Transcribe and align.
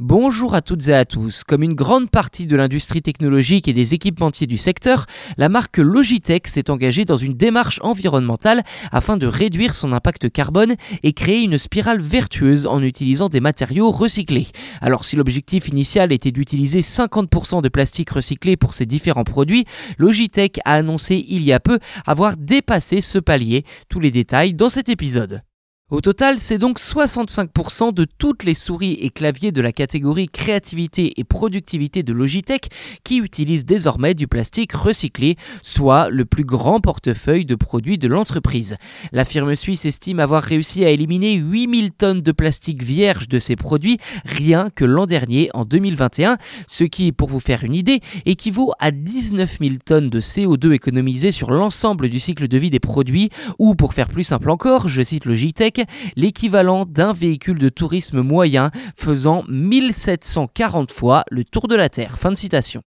Bonjour 0.00 0.56
à 0.56 0.60
toutes 0.60 0.88
et 0.88 0.92
à 0.92 1.04
tous. 1.04 1.44
Comme 1.44 1.62
une 1.62 1.74
grande 1.74 2.10
partie 2.10 2.48
de 2.48 2.56
l'industrie 2.56 3.00
technologique 3.00 3.68
et 3.68 3.72
des 3.72 3.94
équipementiers 3.94 4.48
du 4.48 4.56
secteur, 4.56 5.06
la 5.36 5.48
marque 5.48 5.78
Logitech 5.78 6.48
s'est 6.48 6.68
engagée 6.68 7.04
dans 7.04 7.14
une 7.16 7.34
démarche 7.34 7.78
environnementale 7.80 8.64
afin 8.90 9.16
de 9.16 9.28
réduire 9.28 9.76
son 9.76 9.92
impact 9.92 10.32
carbone 10.32 10.74
et 11.04 11.12
créer 11.12 11.44
une 11.44 11.58
spirale 11.58 12.00
vertueuse 12.00 12.66
en 12.66 12.82
utilisant 12.82 13.28
des 13.28 13.38
matériaux 13.38 13.92
recyclés. 13.92 14.48
Alors 14.80 15.04
si 15.04 15.14
l'objectif 15.14 15.68
initial 15.68 16.10
était 16.10 16.32
d'utiliser 16.32 16.80
50% 16.80 17.62
de 17.62 17.68
plastique 17.68 18.10
recyclé 18.10 18.56
pour 18.56 18.74
ses 18.74 18.86
différents 18.86 19.22
produits, 19.22 19.64
Logitech 19.98 20.58
a 20.64 20.74
annoncé 20.74 21.24
il 21.28 21.44
y 21.44 21.52
a 21.52 21.60
peu 21.60 21.78
avoir 22.04 22.36
dépassé 22.36 23.00
ce 23.00 23.20
palier. 23.20 23.62
Tous 23.88 24.00
les 24.00 24.10
détails 24.10 24.54
dans 24.54 24.68
cet 24.68 24.88
épisode. 24.88 25.42
Au 25.90 26.00
total, 26.00 26.38
c'est 26.38 26.56
donc 26.56 26.80
65% 26.80 27.92
de 27.92 28.06
toutes 28.06 28.44
les 28.44 28.54
souris 28.54 28.94
et 29.02 29.10
claviers 29.10 29.52
de 29.52 29.60
la 29.60 29.70
catégorie 29.70 30.30
créativité 30.30 31.12
et 31.18 31.24
productivité 31.24 32.02
de 32.02 32.14
Logitech 32.14 32.70
qui 33.04 33.18
utilisent 33.18 33.66
désormais 33.66 34.14
du 34.14 34.26
plastique 34.26 34.72
recyclé, 34.72 35.36
soit 35.60 36.08
le 36.08 36.24
plus 36.24 36.44
grand 36.44 36.80
portefeuille 36.80 37.44
de 37.44 37.54
produits 37.54 37.98
de 37.98 38.08
l'entreprise. 38.08 38.78
La 39.12 39.26
firme 39.26 39.54
suisse 39.56 39.84
estime 39.84 40.20
avoir 40.20 40.42
réussi 40.42 40.86
à 40.86 40.88
éliminer 40.88 41.34
8000 41.34 41.90
tonnes 41.92 42.22
de 42.22 42.32
plastique 42.32 42.82
vierge 42.82 43.28
de 43.28 43.38
ses 43.38 43.54
produits 43.54 43.98
rien 44.24 44.70
que 44.74 44.86
l'an 44.86 45.04
dernier 45.04 45.50
en 45.52 45.66
2021, 45.66 46.38
ce 46.66 46.84
qui, 46.84 47.12
pour 47.12 47.28
vous 47.28 47.40
faire 47.40 47.62
une 47.62 47.74
idée, 47.74 48.00
équivaut 48.24 48.72
à 48.78 48.90
19 48.90 49.58
000 49.60 49.74
tonnes 49.84 50.08
de 50.08 50.22
CO2 50.22 50.72
économisées 50.72 51.30
sur 51.30 51.50
l'ensemble 51.50 52.08
du 52.08 52.20
cycle 52.20 52.48
de 52.48 52.56
vie 52.56 52.70
des 52.70 52.80
produits, 52.80 53.28
ou 53.58 53.74
pour 53.74 53.92
faire 53.92 54.08
plus 54.08 54.24
simple 54.24 54.48
encore, 54.48 54.88
je 54.88 55.02
cite 55.02 55.26
Logitech, 55.26 55.73
l'équivalent 56.16 56.84
d'un 56.84 57.12
véhicule 57.12 57.58
de 57.58 57.68
tourisme 57.68 58.20
moyen 58.20 58.70
faisant 58.96 59.44
1740 59.48 60.92
fois 60.92 61.24
le 61.30 61.44
tour 61.44 61.68
de 61.68 61.74
la 61.74 61.88
Terre. 61.88 62.18
Fin 62.18 62.30
de 62.30 62.36
citation. 62.36 62.82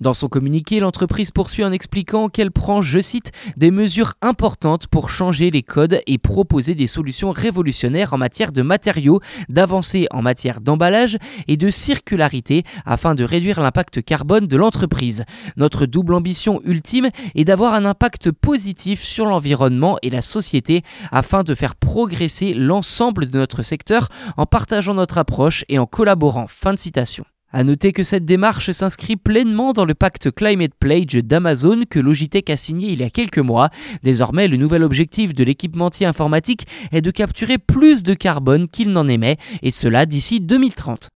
Dans 0.00 0.14
son 0.14 0.28
communiqué, 0.28 0.80
l'entreprise 0.80 1.30
poursuit 1.30 1.62
en 1.62 1.72
expliquant 1.72 2.30
qu'elle 2.30 2.50
prend, 2.50 2.80
je 2.80 3.00
cite, 3.00 3.32
des 3.58 3.70
mesures 3.70 4.14
importantes 4.22 4.86
pour 4.86 5.10
changer 5.10 5.50
les 5.50 5.62
codes 5.62 6.00
et 6.06 6.16
proposer 6.16 6.74
des 6.74 6.86
solutions 6.86 7.32
révolutionnaires 7.32 8.14
en 8.14 8.18
matière 8.18 8.50
de 8.50 8.62
matériaux, 8.62 9.20
d'avancées 9.50 10.06
en 10.10 10.22
matière 10.22 10.62
d'emballage 10.62 11.18
et 11.48 11.58
de 11.58 11.68
circularité 11.68 12.64
afin 12.86 13.14
de 13.14 13.24
réduire 13.24 13.60
l'impact 13.60 14.02
carbone 14.02 14.46
de 14.46 14.56
l'entreprise. 14.56 15.24
Notre 15.58 15.84
double 15.84 16.14
ambition 16.14 16.62
ultime 16.64 17.10
est 17.34 17.44
d'avoir 17.44 17.74
un 17.74 17.84
impact 17.84 18.30
positif 18.30 19.02
sur 19.02 19.26
l'environnement 19.26 19.98
et 20.00 20.08
la 20.08 20.22
société 20.22 20.82
afin 21.12 21.42
de 21.42 21.54
faire 21.54 21.76
progresser 21.76 22.54
l'ensemble 22.54 23.26
de 23.26 23.36
notre 23.36 23.62
secteur 23.62 24.08
en 24.38 24.46
partageant 24.46 24.94
notre 24.94 25.18
approche 25.18 25.66
et 25.68 25.78
en 25.78 25.84
collaborant. 25.84 26.46
Fin 26.48 26.72
de 26.72 26.78
citation. 26.78 27.26
À 27.52 27.64
noter 27.64 27.92
que 27.92 28.04
cette 28.04 28.24
démarche 28.24 28.70
s'inscrit 28.70 29.16
pleinement 29.16 29.72
dans 29.72 29.84
le 29.84 29.94
pacte 29.94 30.30
Climate 30.30 30.74
Pledge 30.78 31.16
d'Amazon 31.16 31.82
que 31.90 31.98
Logitech 31.98 32.48
a 32.48 32.56
signé 32.56 32.92
il 32.92 33.00
y 33.00 33.02
a 33.02 33.10
quelques 33.10 33.38
mois. 33.38 33.70
Désormais, 34.04 34.46
le 34.46 34.56
nouvel 34.56 34.84
objectif 34.84 35.34
de 35.34 35.42
l'équipementier 35.42 36.06
informatique 36.06 36.68
est 36.92 37.02
de 37.02 37.10
capturer 37.10 37.58
plus 37.58 38.04
de 38.04 38.14
carbone 38.14 38.68
qu'il 38.68 38.92
n'en 38.92 39.08
émet, 39.08 39.36
et 39.62 39.72
cela 39.72 40.06
d'ici 40.06 40.40
2030. 40.40 41.08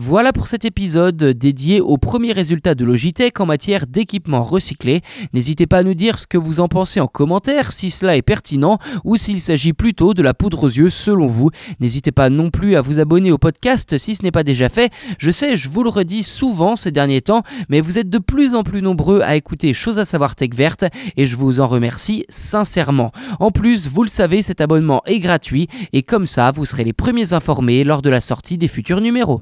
Voilà 0.00 0.32
pour 0.32 0.46
cet 0.46 0.64
épisode 0.64 1.16
dédié 1.16 1.80
aux 1.80 1.98
premiers 1.98 2.30
résultats 2.30 2.76
de 2.76 2.84
Logitech 2.84 3.40
en 3.40 3.46
matière 3.46 3.88
d'équipements 3.88 4.42
recyclés. 4.42 5.00
N'hésitez 5.32 5.66
pas 5.66 5.78
à 5.78 5.82
nous 5.82 5.94
dire 5.94 6.20
ce 6.20 6.28
que 6.28 6.38
vous 6.38 6.60
en 6.60 6.68
pensez 6.68 7.00
en 7.00 7.08
commentaire, 7.08 7.72
si 7.72 7.90
cela 7.90 8.16
est 8.16 8.22
pertinent 8.22 8.78
ou 9.02 9.16
s'il 9.16 9.40
s'agit 9.40 9.72
plutôt 9.72 10.14
de 10.14 10.22
la 10.22 10.34
poudre 10.34 10.62
aux 10.62 10.68
yeux 10.68 10.88
selon 10.88 11.26
vous. 11.26 11.50
N'hésitez 11.80 12.12
pas 12.12 12.30
non 12.30 12.50
plus 12.50 12.76
à 12.76 12.80
vous 12.80 13.00
abonner 13.00 13.32
au 13.32 13.38
podcast 13.38 13.98
si 13.98 14.14
ce 14.14 14.22
n'est 14.22 14.30
pas 14.30 14.44
déjà 14.44 14.68
fait. 14.68 14.92
Je 15.18 15.32
sais, 15.32 15.56
je 15.56 15.68
vous 15.68 15.82
le 15.82 15.90
redis 15.90 16.22
souvent 16.22 16.76
ces 16.76 16.92
derniers 16.92 17.22
temps, 17.22 17.42
mais 17.68 17.80
vous 17.80 17.98
êtes 17.98 18.08
de 18.08 18.18
plus 18.18 18.54
en 18.54 18.62
plus 18.62 18.82
nombreux 18.82 19.22
à 19.22 19.34
écouter 19.34 19.74
Chose 19.74 19.98
à 19.98 20.04
savoir 20.04 20.36
Tech 20.36 20.50
Verte 20.54 20.84
et 21.16 21.26
je 21.26 21.34
vous 21.34 21.58
en 21.58 21.66
remercie 21.66 22.24
sincèrement. 22.28 23.10
En 23.40 23.50
plus, 23.50 23.88
vous 23.88 24.04
le 24.04 24.08
savez, 24.08 24.42
cet 24.42 24.60
abonnement 24.60 25.02
est 25.06 25.18
gratuit 25.18 25.66
et 25.92 26.04
comme 26.04 26.26
ça, 26.26 26.52
vous 26.52 26.66
serez 26.66 26.84
les 26.84 26.92
premiers 26.92 27.32
informés 27.32 27.82
lors 27.82 28.00
de 28.00 28.10
la 28.10 28.20
sortie 28.20 28.58
des 28.58 28.68
futurs 28.68 29.00
numéros. 29.00 29.40